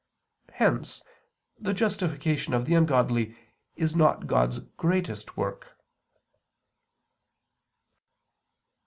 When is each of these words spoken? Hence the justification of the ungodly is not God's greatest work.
Hence 0.53 1.03
the 1.59 1.75
justification 1.75 2.55
of 2.55 2.65
the 2.65 2.73
ungodly 2.73 3.37
is 3.75 3.95
not 3.95 4.25
God's 4.25 4.57
greatest 4.57 5.37
work. 5.37 5.77